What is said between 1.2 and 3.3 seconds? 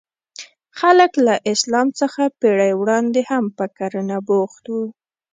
له اسلام څخه پېړۍ وړاندې